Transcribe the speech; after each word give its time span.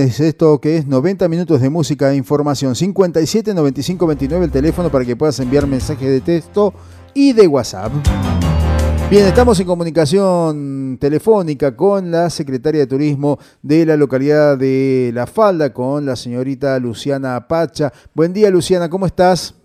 Es 0.00 0.18
esto 0.18 0.58
que 0.62 0.78
es 0.78 0.86
90 0.86 1.28
minutos 1.28 1.60
de 1.60 1.68
música 1.68 2.10
e 2.10 2.16
información. 2.16 2.74
57 2.74 3.52
95 3.52 4.06
29 4.06 4.46
el 4.46 4.50
teléfono 4.50 4.90
para 4.90 5.04
que 5.04 5.14
puedas 5.14 5.38
enviar 5.40 5.66
mensajes 5.66 6.08
de 6.08 6.22
texto 6.22 6.72
y 7.12 7.34
de 7.34 7.46
WhatsApp. 7.46 7.92
Bien, 9.10 9.26
estamos 9.26 9.60
en 9.60 9.66
comunicación 9.66 10.96
telefónica 10.98 11.76
con 11.76 12.10
la 12.10 12.30
secretaria 12.30 12.80
de 12.80 12.86
Turismo 12.86 13.38
de 13.60 13.84
la 13.84 13.98
localidad 13.98 14.56
de 14.56 15.10
La 15.12 15.26
Falda, 15.26 15.74
con 15.74 16.06
la 16.06 16.16
señorita 16.16 16.78
Luciana 16.78 17.46
Pacha. 17.46 17.92
Buen 18.14 18.32
día, 18.32 18.48
Luciana, 18.48 18.88
¿cómo 18.88 19.04
estás? 19.04 19.59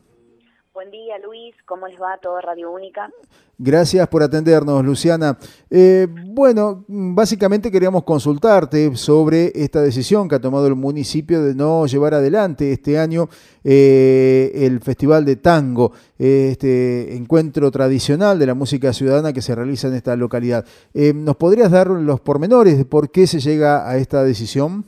¿Cómo 1.66 1.88
les 1.88 2.00
va 2.00 2.18
todo 2.21 2.39
Radio 2.41 2.70
Única? 2.70 3.09
Gracias 3.57 4.07
por 4.07 4.21
atendernos, 4.21 4.86
Luciana. 4.86 5.36
Eh, 5.71 6.05
bueno, 6.09 6.86
básicamente 6.88 7.71
queríamos 7.71 8.04
consultarte 8.04 8.95
sobre 8.95 9.52
esta 9.55 9.82
decisión 9.82 10.29
que 10.29 10.36
ha 10.36 10.39
tomado 10.39 10.68
el 10.68 10.75
municipio 10.75 11.41
de 11.41 11.55
no 11.55 11.88
llevar 11.88 12.14
adelante 12.14 12.71
este 12.71 13.00
año 13.00 13.29
eh, 13.64 14.51
el 14.54 14.79
Festival 14.79 15.25
de 15.25 15.37
Tango, 15.37 15.92
este 16.20 17.15
encuentro 17.15 17.71
tradicional 17.71 18.37
de 18.37 18.45
la 18.45 18.54
música 18.54 18.93
ciudadana 18.93 19.34
que 19.34 19.42
se 19.42 19.56
realiza 19.56 19.87
en 19.87 19.95
esta 19.95 20.15
localidad. 20.15 20.65
Eh, 20.93 21.14
¿Nos 21.15 21.36
podrías 21.36 21.71
dar 21.71 21.87
los 21.87 22.20
pormenores 22.20 22.78
de 22.78 22.86
por 22.86 23.09
qué 23.09 23.25
se 23.25 23.39
llega 23.39 23.89
a 23.89 23.97
esta 23.97 24.23
decisión? 24.23 24.84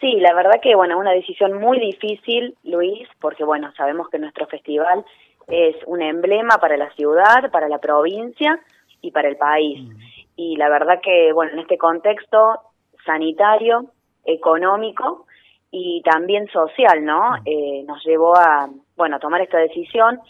Sí, 0.00 0.14
la 0.18 0.34
verdad 0.34 0.60
que, 0.62 0.74
bueno, 0.74 0.98
una 0.98 1.12
decisión 1.12 1.60
muy 1.60 1.78
difícil, 1.78 2.56
Luis, 2.64 3.06
porque, 3.20 3.44
bueno, 3.44 3.70
sabemos 3.76 4.08
que 4.08 4.18
nuestro 4.18 4.46
festival 4.46 5.04
es 5.50 5.76
un 5.86 6.02
emblema 6.02 6.58
para 6.58 6.76
la 6.76 6.90
ciudad, 6.94 7.50
para 7.50 7.68
la 7.68 7.78
provincia 7.78 8.60
y 9.00 9.10
para 9.10 9.28
el 9.28 9.36
país. 9.36 9.88
Y 10.36 10.56
la 10.56 10.68
verdad 10.68 11.00
que, 11.02 11.32
bueno, 11.32 11.52
en 11.52 11.60
este 11.60 11.76
contexto 11.76 12.60
sanitario, 13.04 13.90
económico 14.24 15.26
y 15.70 16.02
también 16.02 16.46
social, 16.48 17.04
¿no? 17.04 17.36
Eh, 17.44 17.82
nos 17.86 18.04
llevó 18.04 18.36
a, 18.36 18.68
bueno, 18.96 19.16
a 19.16 19.20
tomar 19.20 19.40
esta 19.40 19.58
decisión, 19.58 20.20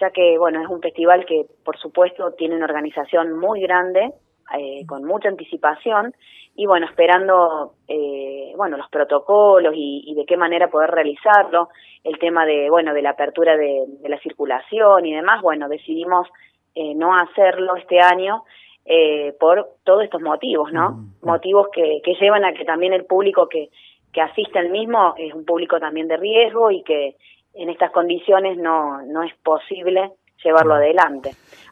ya 0.00 0.10
que, 0.10 0.36
bueno, 0.38 0.62
es 0.62 0.68
un 0.68 0.80
festival 0.80 1.24
que, 1.26 1.46
por 1.64 1.78
supuesto, 1.78 2.32
tiene 2.32 2.56
una 2.56 2.64
organización 2.64 3.38
muy 3.38 3.60
grande, 3.60 4.12
eh, 4.58 4.84
con 4.86 5.04
mucha 5.04 5.28
anticipación, 5.28 6.14
y 6.56 6.66
bueno, 6.66 6.86
esperando 6.86 7.74
eh, 7.88 8.52
bueno 8.56 8.76
los 8.76 8.88
protocolos 8.90 9.72
y, 9.76 10.12
de 10.14 10.26
qué 10.26 10.36
manera 10.36 10.68
poder 10.68 10.90
realizarlo, 10.90 11.68
el 12.04 12.18
tema 12.18 12.44
de 12.44 12.68
bueno 12.70 12.92
de 12.92 13.02
la 13.02 13.10
apertura 13.10 13.56
de, 13.56 13.86
la 14.08 14.18
circulación 14.18 15.06
y 15.06 15.14
demás, 15.14 15.40
bueno 15.42 15.68
decidimos 15.68 16.28
eh, 16.74 16.94
no 16.94 17.16
hacerlo 17.16 17.76
este 17.76 18.00
año 18.00 18.44
eh, 18.84 19.34
por 19.38 19.70
todos 19.84 20.04
estos 20.04 20.20
motivos, 20.20 20.72
¿no? 20.72 20.90
Mm. 20.90 21.14
Motivos 21.22 21.68
que, 21.72 22.00
que 22.04 22.14
llevan 22.14 22.44
a 22.44 22.52
que 22.52 22.64
también 22.64 22.92
el 22.92 23.04
público 23.04 23.48
que, 23.48 23.70
que 24.12 24.20
asiste 24.20 24.58
al 24.58 24.70
mismo 24.70 25.14
es 25.16 25.32
un 25.32 25.44
público 25.44 25.78
también 25.78 26.08
de 26.08 26.16
riesgo 26.16 26.70
y 26.70 26.82
que 26.82 27.16
en 27.54 27.68
estas 27.68 27.90
condiciones 27.90 28.56
no, 28.58 29.02
no 29.02 29.22
es 29.22 29.34
posible 29.42 30.12
llevarlo 30.42 30.74
adelante. 30.74 31.30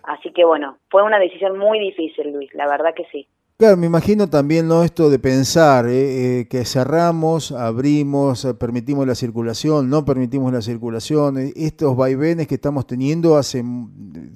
Así 0.09 0.33
que 0.33 0.43
bueno, 0.43 0.79
fue 0.89 1.03
una 1.03 1.19
decisión 1.19 1.59
muy 1.59 1.79
difícil, 1.79 2.33
Luis, 2.33 2.49
la 2.55 2.67
verdad 2.67 2.95
que 2.97 3.05
sí. 3.13 3.29
Claro, 3.59 3.77
me 3.77 3.87
imagino 3.87 4.27
también 4.27 4.67
¿no? 4.67 4.83
esto 4.83 5.11
de 5.11 5.19
pensar 5.19 5.85
eh, 5.87 5.91
eh, 5.91 6.49
que 6.49 6.65
cerramos, 6.65 7.53
abrimos, 7.53 8.47
eh, 8.47 8.55
permitimos 8.55 9.07
la 9.07 9.15
circulación, 9.15 9.91
no 9.91 10.07
permitimos 10.07 10.51
la 10.51 10.63
circulación, 10.63 11.37
estos 11.55 11.95
vaivenes 11.95 12.47
que 12.47 12.55
estamos 12.55 12.87
teniendo 12.87 13.37
hacen 13.37 13.89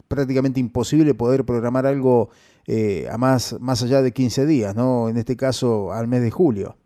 prácticamente 0.09 0.61
imposible 0.61 1.15
poder 1.15 1.45
programar 1.47 1.87
algo 1.87 2.29
a 3.11 3.17
más, 3.17 3.59
más 3.59 3.83
allá 3.83 4.03
de 4.03 4.13
15 4.13 4.45
días, 4.45 4.77
¿no? 4.77 5.09
En 5.09 5.17
este 5.17 5.37
caso, 5.37 5.91
al 5.93 6.07
mes 6.07 6.23
de 6.23 6.31
julio. 6.31 6.77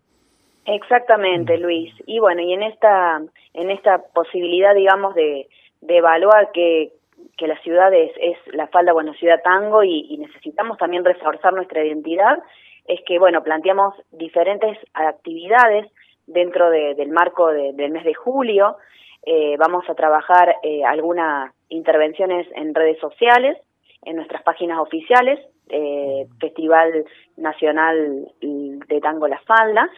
Exactamente, 0.64 1.58
Luis. 1.58 1.92
Y 2.06 2.20
bueno, 2.20 2.40
y 2.40 2.52
en 2.52 2.62
esta, 2.62 3.20
en 3.52 3.70
esta 3.70 3.98
posibilidad, 4.14 4.74
digamos, 4.74 5.14
de, 5.14 5.48
de 5.80 5.96
evaluar 5.98 6.50
qué, 6.52 6.92
que 7.36 7.46
la 7.46 7.58
ciudad 7.60 7.92
es, 7.92 8.12
la 8.52 8.66
falda, 8.68 8.92
bueno, 8.92 9.12
ciudad 9.14 9.40
tango 9.42 9.84
y, 9.84 10.16
necesitamos 10.18 10.78
también 10.78 11.04
reforzar 11.04 11.52
nuestra 11.52 11.84
identidad, 11.84 12.42
es 12.86 13.00
que, 13.06 13.18
bueno, 13.18 13.42
planteamos 13.42 13.94
diferentes 14.10 14.78
actividades 14.94 15.90
dentro 16.26 16.70
del 16.70 17.10
marco 17.10 17.48
del 17.48 17.90
mes 17.90 18.04
de 18.04 18.14
julio. 18.14 18.76
Eh, 19.24 19.56
vamos 19.58 19.84
a 19.88 19.94
trabajar 19.94 20.56
eh, 20.62 20.84
algunas 20.84 21.52
intervenciones 21.68 22.46
en 22.54 22.74
redes 22.74 22.98
sociales, 23.00 23.58
en 24.02 24.16
nuestras 24.16 24.42
páginas 24.42 24.78
oficiales, 24.78 25.40
eh, 25.68 26.26
Festival 26.38 27.04
Nacional 27.36 28.28
de 28.40 29.00
Tango 29.00 29.26
La 29.26 29.40
Falda, 29.40 29.90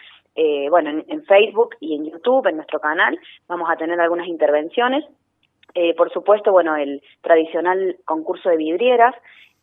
bueno, 0.71 1.03
en 1.09 1.25
Facebook 1.25 1.75
y 1.81 1.97
en 1.97 2.05
YouTube, 2.13 2.47
en 2.47 2.57
nuestro 2.57 2.79
canal, 2.79 3.19
vamos 3.49 3.69
a 3.69 3.77
tener 3.77 4.01
algunas 4.01 4.29
intervenciones 4.29 5.05
eh, 5.81 5.95
por 5.95 6.11
supuesto, 6.13 6.51
bueno, 6.51 6.75
el 6.75 7.01
tradicional 7.23 7.99
concurso 8.05 8.51
de 8.51 8.57
vidrieras, 8.57 9.15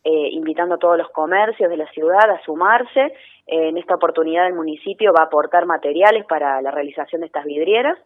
eh, 0.02 0.28
invitando 0.30 0.76
a 0.76 0.78
todos 0.78 0.96
los 0.96 1.10
comercios 1.10 1.68
de 1.68 1.76
la 1.76 1.86
ciudad 1.90 2.30
a 2.30 2.42
sumarse. 2.42 3.12
Eh, 3.46 3.68
en 3.68 3.76
esta 3.76 3.96
oportunidad 3.96 4.46
el 4.46 4.54
municipio 4.54 5.12
va 5.12 5.24
a 5.24 5.26
aportar 5.26 5.66
materiales 5.66 6.24
para 6.24 6.62
la 6.62 6.70
realización 6.70 7.20
de 7.20 7.26
estas 7.26 7.44
vidrieras, 7.44 7.98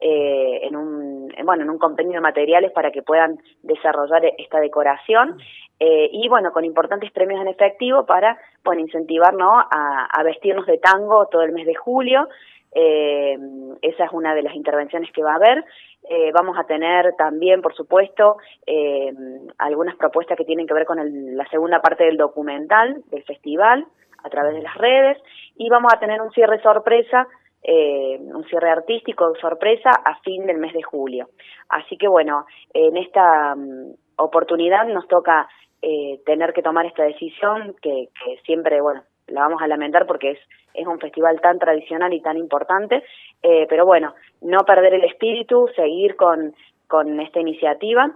en 0.00 0.76
un 0.76 1.28
bueno 1.44 1.64
en 1.64 1.70
un 1.70 1.78
compendio 1.78 2.14
de 2.14 2.20
materiales 2.20 2.70
para 2.70 2.92
que 2.92 3.02
puedan 3.02 3.36
desarrollar 3.64 4.22
esta 4.38 4.60
decoración 4.60 5.36
y 5.80 6.28
bueno 6.28 6.52
con 6.52 6.64
importantes 6.64 7.10
premios 7.10 7.40
en 7.40 7.48
efectivo 7.48 8.06
para 8.06 8.38
bueno 8.62 8.80
incentivarnos 8.80 9.64
a, 9.72 10.06
a 10.06 10.22
vestirnos 10.22 10.66
de 10.66 10.78
tango 10.78 11.26
todo 11.26 11.42
el 11.42 11.50
mes 11.50 11.66
de 11.66 11.74
julio. 11.74 12.28
Esa 12.72 14.04
es 14.04 14.12
una 14.12 14.34
de 14.34 14.42
las 14.42 14.54
intervenciones 14.54 15.10
que 15.12 15.22
va 15.22 15.32
a 15.32 15.36
haber. 15.36 15.64
Eh, 16.10 16.30
vamos 16.32 16.56
a 16.58 16.64
tener 16.64 17.14
también, 17.16 17.60
por 17.60 17.74
supuesto, 17.74 18.36
eh, 18.66 19.12
algunas 19.58 19.96
propuestas 19.96 20.38
que 20.38 20.44
tienen 20.44 20.66
que 20.66 20.74
ver 20.74 20.86
con 20.86 20.98
la 21.36 21.46
segunda 21.50 21.80
parte 21.80 22.04
del 22.04 22.16
documental 22.16 23.02
del 23.10 23.24
festival 23.24 23.86
a 24.24 24.30
través 24.30 24.54
de 24.54 24.62
las 24.62 24.74
redes 24.76 25.18
y 25.56 25.68
vamos 25.68 25.92
a 25.94 25.98
tener 25.98 26.20
un 26.22 26.30
cierre 26.30 26.62
sorpresa, 26.62 27.26
eh, 27.62 28.18
un 28.20 28.44
cierre 28.44 28.70
artístico 28.70 29.34
sorpresa 29.40 29.90
a 29.90 30.18
fin 30.20 30.46
del 30.46 30.58
mes 30.58 30.72
de 30.72 30.82
julio. 30.82 31.28
Así 31.68 31.96
que 31.98 32.08
bueno, 32.08 32.46
en 32.72 32.96
esta 32.96 33.54
mm, 33.54 33.92
oportunidad 34.16 34.86
nos 34.86 35.06
toca 35.08 35.48
tener 36.26 36.52
que 36.54 36.62
tomar 36.62 36.86
esta 36.86 37.04
decisión 37.04 37.76
que, 37.80 38.08
que 38.24 38.36
siempre, 38.44 38.80
bueno, 38.80 39.04
la 39.28 39.42
vamos 39.42 39.62
a 39.62 39.66
lamentar 39.66 40.06
porque 40.06 40.32
es, 40.32 40.38
es 40.74 40.86
un 40.86 40.98
festival 40.98 41.40
tan 41.40 41.58
tradicional 41.58 42.12
y 42.12 42.20
tan 42.20 42.36
importante, 42.36 43.02
eh, 43.42 43.66
pero 43.68 43.86
bueno, 43.86 44.14
no 44.40 44.58
perder 44.60 44.94
el 44.94 45.04
espíritu, 45.04 45.68
seguir 45.74 46.16
con, 46.16 46.54
con 46.86 47.20
esta 47.20 47.40
iniciativa 47.40 48.10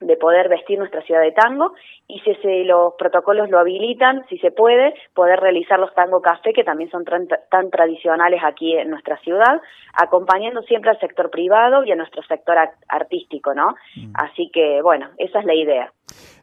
de 0.00 0.16
poder 0.16 0.48
vestir 0.48 0.78
nuestra 0.78 1.00
ciudad 1.02 1.22
de 1.22 1.32
tango 1.32 1.72
y 2.06 2.20
si 2.20 2.34
se, 2.36 2.64
los 2.64 2.94
protocolos 2.98 3.48
lo 3.48 3.58
habilitan, 3.58 4.26
si 4.28 4.36
se 4.38 4.50
puede, 4.50 4.94
poder 5.14 5.40
realizar 5.40 5.78
los 5.78 5.94
tango 5.94 6.20
café 6.20 6.52
que 6.52 6.64
también 6.64 6.90
son 6.90 7.04
tan, 7.04 7.70
tradicionales 7.70 8.42
aquí 8.44 8.76
en 8.76 8.90
nuestra 8.90 9.16
ciudad, 9.18 9.60
acompañando 9.94 10.62
siempre 10.62 10.90
al 10.90 11.00
sector 11.00 11.30
privado 11.30 11.82
y 11.84 11.92
a 11.92 11.96
nuestro 11.96 12.22
sector 12.24 12.56
artístico, 12.88 13.54
¿no? 13.54 13.74
Mm. 13.96 14.12
Así 14.14 14.50
que 14.52 14.82
bueno, 14.82 15.08
esa 15.16 15.40
es 15.40 15.46
la 15.46 15.54
idea. 15.54 15.92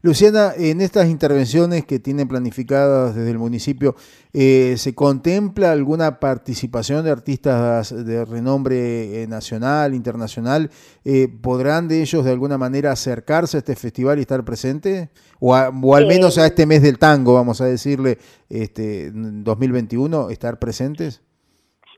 Luciana, 0.06 0.52
en 0.58 0.82
estas 0.82 1.08
intervenciones 1.08 1.86
que 1.86 1.98
tienen 1.98 2.28
planificadas 2.28 3.16
desde 3.16 3.32
el 3.32 3.40
municipio, 3.40 3.96
eh, 4.34 4.74
¿se 4.76 4.94
contempla 4.94 5.72
alguna 5.72 6.20
participación 6.20 7.06
de 7.06 7.12
artistas 7.12 8.06
de 8.06 8.26
renombre 8.26 9.24
eh, 9.24 9.28
nacional, 9.30 9.94
internacional? 9.94 10.68
Eh, 11.06 11.30
¿Podrán 11.42 11.88
de 11.88 12.02
ellos 12.02 12.26
de 12.26 12.32
alguna 12.32 12.58
manera 12.58 12.92
acercarse 12.92 13.56
a 13.56 13.60
este 13.60 13.78
festival 13.78 14.18
y 14.18 14.24
estar 14.24 14.44
presentes? 14.44 15.08
O, 15.40 15.56
al 15.56 16.06
menos 16.06 16.38
a 16.38 16.48
este 16.48 16.66
mes 16.66 16.84
del 16.84 17.00
tango, 17.00 17.36
vamos 17.36 17.62
a 17.62 17.66
decirle, 17.66 18.18
este 18.50 19.10
2021, 19.14 20.32
estar 20.32 20.60
presentes? 20.60 21.24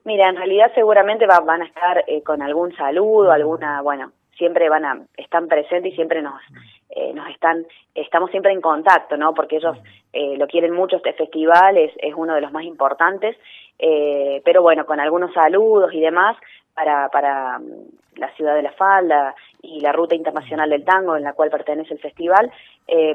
Mira, 0.03 0.29
en 0.29 0.35
realidad 0.35 0.67
seguramente 0.75 1.25
van 1.25 1.63
a 1.63 1.65
estar 1.65 2.05
con 2.23 2.43
algún 2.43 2.71
saludo, 2.75 3.31
alguna, 3.31 3.81
bueno, 3.81 4.11
siempre 4.37 4.69
van 4.69 4.85
a, 4.85 5.01
están 5.17 5.47
presentes 5.47 5.93
y 5.93 5.95
siempre 5.95 6.21
nos 6.21 6.39
eh, 6.89 7.13
nos 7.13 7.29
están, 7.29 7.65
estamos 7.93 8.31
siempre 8.31 8.51
en 8.51 8.61
contacto, 8.61 9.17
¿no? 9.17 9.33
Porque 9.33 9.57
ellos 9.57 9.77
eh, 10.13 10.37
lo 10.37 10.47
quieren 10.47 10.71
mucho 10.71 10.97
este 10.97 11.13
festival, 11.13 11.77
es, 11.77 11.91
es 11.97 12.13
uno 12.15 12.35
de 12.35 12.41
los 12.41 12.51
más 12.51 12.63
importantes, 12.63 13.35
eh, 13.79 14.41
pero 14.45 14.61
bueno, 14.61 14.85
con 14.85 14.99
algunos 14.99 15.33
saludos 15.33 15.93
y 15.93 15.99
demás 15.99 16.37
para, 16.73 17.09
para 17.09 17.59
mm, 17.59 18.17
la 18.17 18.31
ciudad 18.35 18.55
de 18.55 18.61
La 18.61 18.71
Falda 18.73 19.35
y 19.61 19.81
la 19.81 19.91
Ruta 19.91 20.15
Internacional 20.15 20.69
del 20.69 20.85
Tango, 20.85 21.17
en 21.17 21.23
la 21.23 21.33
cual 21.33 21.49
pertenece 21.49 21.93
el 21.93 21.99
festival, 21.99 22.51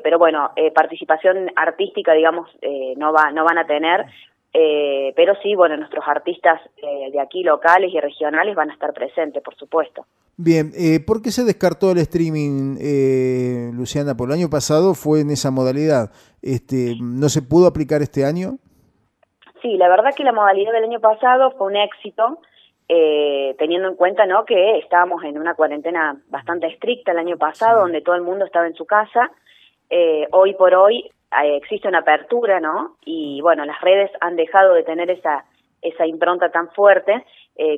pero 0.03 0.19
bueno, 0.19 0.51
participación 0.75 1.51
artística, 1.55 2.13
digamos, 2.13 2.51
no, 2.97 3.13
va, 3.13 3.31
no 3.31 3.45
van 3.45 3.57
a 3.57 3.67
tener, 3.67 4.05
eh, 4.53 5.13
pero 5.15 5.35
sí, 5.43 5.55
bueno, 5.55 5.77
nuestros 5.77 6.05
artistas 6.07 6.61
eh, 6.77 7.11
de 7.13 7.21
aquí, 7.21 7.43
locales 7.43 7.93
y 7.93 8.01
regionales, 8.01 8.55
van 8.55 8.71
a 8.71 8.75
estar 8.75 8.93
presentes, 8.93 9.43
por 9.43 9.55
supuesto. 9.57 10.07
Bien, 10.37 10.73
eh, 10.75 11.01
¿por 11.01 11.21
qué 11.23 11.31
se 11.31 11.45
descartó 11.45 11.93
el 11.93 11.99
streaming, 11.99 12.79
eh, 12.81 13.71
Luciana? 13.75 14.17
Por 14.17 14.31
el 14.31 14.39
año 14.39 14.49
pasado 14.49 14.95
fue 14.95 15.21
en 15.21 15.31
esa 15.31 15.51
modalidad. 15.51 16.11
Este, 16.41 16.95
¿No 17.01 17.29
se 17.29 17.43
pudo 17.43 17.67
aplicar 17.67 18.01
este 18.01 18.25
año? 18.25 18.57
Sí, 19.61 19.77
la 19.77 19.89
verdad 19.89 20.15
que 20.17 20.25
la 20.25 20.33
modalidad 20.33 20.73
del 20.73 20.85
año 20.85 21.01
pasado 21.01 21.51
fue 21.59 21.67
un 21.67 21.77
éxito, 21.77 22.41
eh, 22.89 23.55
teniendo 23.59 23.89
en 23.89 23.97
cuenta 23.97 24.25
¿no? 24.25 24.45
que 24.47 24.79
estábamos 24.79 25.23
en 25.25 25.39
una 25.39 25.55
cuarentena 25.55 26.17
bastante 26.29 26.69
estricta 26.69 27.13
el 27.13 27.19
año 27.19 27.37
pasado, 27.37 27.83
donde 27.83 28.01
todo 28.01 28.15
el 28.15 28.23
mundo 28.23 28.47
estaba 28.47 28.67
en 28.67 28.75
su 28.75 28.87
casa. 28.87 29.31
Eh, 29.91 30.27
hoy 30.33 30.55
por 30.55 30.75
hoy 30.75 31.11
eh, 31.43 31.57
existe 31.57 31.89
una 31.89 31.99
apertura, 31.99 32.61
¿no? 32.61 32.97
Y 33.05 33.41
bueno, 33.43 33.65
las 33.65 33.81
redes 33.81 34.11
han 34.21 34.37
dejado 34.37 34.75
de 34.75 34.85
tener 34.85 35.11
esa, 35.11 35.45
esa 35.83 36.07
impronta 36.07 36.51
tan 36.51 36.71
fuerte 36.71 37.25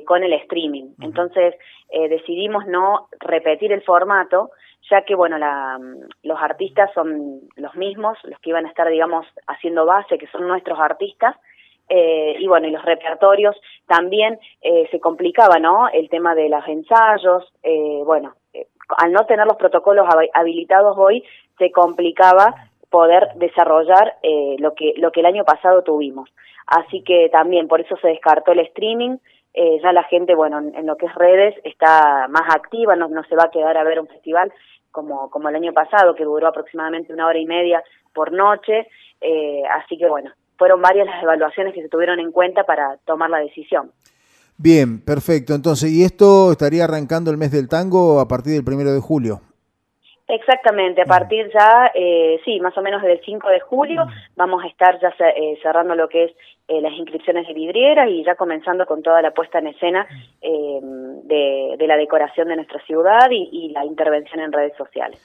con 0.05 0.23
el 0.23 0.31
streaming. 0.31 0.93
Entonces 1.01 1.55
decidimos 1.91 2.65
no 2.67 3.09
repetir 3.19 3.73
el 3.73 3.81
formato, 3.81 4.51
ya 4.89 5.01
que 5.01 5.13
bueno, 5.13 5.37
la, 5.37 5.77
los 6.23 6.39
artistas 6.39 6.89
son 6.93 7.41
los 7.57 7.75
mismos, 7.75 8.17
los 8.23 8.39
que 8.39 8.51
iban 8.51 8.65
a 8.65 8.69
estar, 8.69 8.87
digamos, 8.87 9.25
haciendo 9.47 9.85
base, 9.85 10.17
que 10.17 10.27
son 10.27 10.47
nuestros 10.47 10.79
artistas, 10.79 11.35
eh, 11.89 12.35
y 12.39 12.47
bueno, 12.47 12.67
y 12.67 12.71
los 12.71 12.83
repertorios 12.83 13.55
también 13.87 14.39
eh, 14.61 14.87
se 14.89 14.99
complicaba, 14.99 15.59
¿no? 15.59 15.89
El 15.89 16.09
tema 16.09 16.33
de 16.33 16.49
los 16.49 16.65
ensayos, 16.67 17.51
eh, 17.61 18.01
bueno, 18.05 18.35
eh, 18.53 18.62
al 18.97 19.11
no 19.11 19.25
tener 19.25 19.45
los 19.45 19.57
protocolos 19.57 20.07
habilitados 20.33 20.97
hoy, 20.97 21.23
se 21.57 21.71
complicaba 21.71 22.53
poder 22.89 23.29
desarrollar 23.35 24.17
eh, 24.21 24.55
lo 24.59 24.73
que 24.75 24.93
lo 24.97 25.11
que 25.11 25.21
el 25.21 25.25
año 25.25 25.43
pasado 25.43 25.81
tuvimos. 25.81 26.29
Así 26.67 27.01
que 27.03 27.29
también 27.31 27.67
por 27.67 27.81
eso 27.81 27.95
se 27.97 28.09
descartó 28.09 28.51
el 28.51 28.59
streaming. 28.59 29.17
Eh, 29.53 29.79
ya 29.83 29.91
la 29.91 30.03
gente, 30.03 30.35
bueno, 30.35 30.59
en, 30.59 30.85
lo 30.85 30.95
que 30.97 31.05
es 31.05 31.15
redes 31.15 31.55
está 31.63 32.27
más 32.27 32.55
activa, 32.55 32.95
no, 32.95 33.07
no 33.07 33.23
se 33.25 33.35
va 33.35 33.45
a 33.45 33.51
quedar 33.51 33.77
a 33.77 33.83
ver 33.83 33.99
un 33.99 34.07
festival 34.07 34.51
como, 34.91 35.29
como 35.29 35.49
el 35.49 35.55
año 35.55 35.73
pasado, 35.73 36.15
que 36.15 36.23
duró 36.23 36.47
aproximadamente 36.47 37.13
una 37.13 37.27
hora 37.27 37.37
y 37.37 37.45
media 37.45 37.83
por 38.13 38.31
noche. 38.31 38.87
Eh, 39.21 39.63
así 39.71 39.97
que 39.97 40.07
bueno, 40.07 40.31
fueron 40.57 40.81
varias 40.81 41.07
las 41.07 41.21
evaluaciones 41.21 41.73
que 41.73 41.81
se 41.81 41.89
tuvieron 41.89 42.19
en 42.19 42.31
cuenta 42.31 42.63
para 42.63 42.97
tomar 43.05 43.29
la 43.29 43.39
decisión. 43.39 43.91
Bien, 44.57 45.03
perfecto. 45.03 45.55
Entonces, 45.55 45.91
¿y 45.91 46.03
esto 46.03 46.51
estaría 46.51 46.85
arrancando 46.85 47.31
el 47.31 47.37
mes 47.37 47.51
del 47.51 47.67
tango 47.67 48.19
a 48.19 48.27
partir 48.27 48.53
del 48.53 48.63
primero 48.63 48.93
de 48.93 48.99
julio? 48.99 49.41
Exactamente, 50.27 51.01
a 51.01 51.05
partir 51.05 51.51
ya, 51.53 51.91
eh, 51.93 52.39
sí, 52.45 52.59
más 52.61 52.75
o 52.77 52.81
menos 52.81 53.01
del 53.03 53.19
5 53.23 53.49
de 53.49 53.59
julio 53.59 54.05
vamos 54.37 54.63
a 54.63 54.67
estar 54.67 54.97
ya 55.01 55.13
eh, 55.19 55.59
cerrando 55.61 55.95
lo 55.95 56.07
que 56.07 56.23
es 56.23 56.31
eh, 56.69 56.79
las 56.79 56.93
inscripciones 56.93 57.45
de 57.45 57.53
vidrieras 57.53 58.09
y 58.09 58.23
ya 58.23 58.35
comenzando 58.35 58.85
con 58.85 59.03
toda 59.03 59.21
la 59.21 59.31
puesta 59.31 59.59
en 59.59 59.67
escena 59.67 60.07
eh, 60.41 60.79
de, 60.81 61.75
de, 61.77 61.87
la 61.87 61.97
decoración 61.97 62.47
de 62.47 62.55
nuestra 62.55 62.79
ciudad 62.85 63.29
y, 63.31 63.49
y 63.51 63.69
la 63.73 63.83
intervención 63.83 64.39
en 64.39 64.53
redes 64.53 64.75
sociales. 64.77 65.19